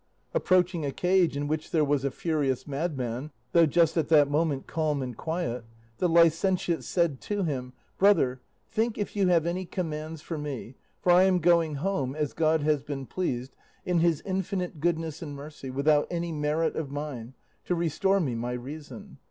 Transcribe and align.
Approaching 0.33 0.83
a 0.83 0.91
cage 0.91 1.37
in 1.37 1.47
which 1.47 1.69
there 1.69 1.85
was 1.85 2.03
a 2.03 2.09
furious 2.09 2.65
madman, 2.65 3.29
though 3.51 3.67
just 3.67 3.95
at 3.97 4.07
that 4.09 4.31
moment 4.31 4.65
calm 4.65 4.99
and 5.03 5.15
quiet, 5.15 5.63
the 5.99 6.09
licentiate 6.09 6.83
said 6.83 7.21
to 7.21 7.43
him, 7.43 7.73
'Brother, 7.99 8.41
think 8.67 8.97
if 8.97 9.15
you 9.15 9.27
have 9.27 9.45
any 9.45 9.63
commands 9.63 10.23
for 10.23 10.39
me, 10.39 10.73
for 11.03 11.11
I 11.11 11.25
am 11.25 11.37
going 11.37 11.75
home, 11.75 12.15
as 12.15 12.33
God 12.33 12.63
has 12.63 12.81
been 12.81 13.05
pleased, 13.05 13.55
in 13.85 13.99
his 13.99 14.23
infinite 14.25 14.79
goodness 14.79 15.21
and 15.21 15.35
mercy, 15.35 15.69
without 15.69 16.07
any 16.09 16.31
merit 16.31 16.75
of 16.75 16.89
mine, 16.89 17.35
to 17.65 17.75
restore 17.75 18.19
me 18.19 18.33
my 18.33 18.53
reason. 18.53 19.19